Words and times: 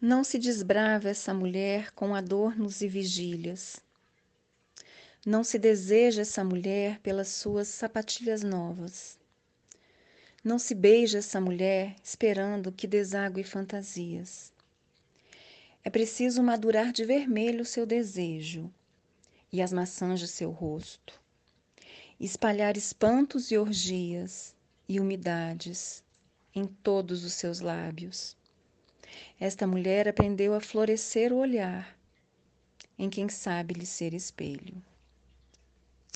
Não 0.00 0.22
se 0.22 0.38
desbrava 0.38 1.08
essa 1.08 1.34
mulher 1.34 1.90
com 1.90 2.14
adornos 2.14 2.82
e 2.82 2.86
vigílias. 2.86 3.80
Não 5.26 5.42
se 5.42 5.58
deseja 5.58 6.22
essa 6.22 6.44
mulher 6.44 7.00
pelas 7.00 7.26
suas 7.26 7.66
sapatilhas 7.66 8.44
novas. 8.44 9.18
Não 10.44 10.56
se 10.56 10.72
beija 10.72 11.18
essa 11.18 11.40
mulher 11.40 11.96
esperando 12.00 12.70
que 12.70 12.86
desague 12.86 13.42
fantasias. 13.42 14.52
É 15.82 15.90
preciso 15.90 16.44
madurar 16.44 16.92
de 16.92 17.04
vermelho 17.04 17.64
seu 17.64 17.84
desejo 17.84 18.72
e 19.50 19.60
as 19.60 19.72
maçãs 19.72 20.20
de 20.20 20.28
seu 20.28 20.52
rosto, 20.52 21.20
espalhar 22.20 22.76
espantos 22.76 23.50
e 23.50 23.58
orgias 23.58 24.54
e 24.88 25.00
umidades 25.00 26.04
em 26.54 26.66
todos 26.66 27.24
os 27.24 27.32
seus 27.32 27.58
lábios. 27.58 28.37
Esta 29.40 29.66
mulher 29.66 30.08
aprendeu 30.08 30.52
a 30.52 30.60
florescer 30.60 31.32
o 31.32 31.36
olhar 31.36 31.96
em 32.98 33.08
quem 33.08 33.28
sabe 33.28 33.74
lhe 33.74 33.86
ser 33.86 34.12
espelho. 34.12 34.82